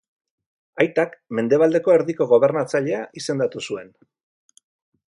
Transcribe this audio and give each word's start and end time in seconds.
Aitak 0.85 1.13
mendebaldeko 1.41 1.95
erdiko 1.97 2.29
gobernatzailea 2.33 3.05
izendatu 3.23 3.65
zuen. 3.71 3.95